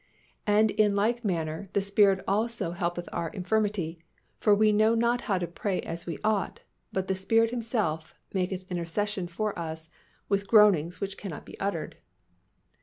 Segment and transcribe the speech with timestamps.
[0.47, 3.99] "And in like manner the Spirit also helpeth our infirmity;
[4.39, 8.65] for we know not how to pray as we ought; but the Spirit Himself maketh
[8.71, 9.91] intercession for us
[10.27, 11.97] with groanings which cannot be uttered."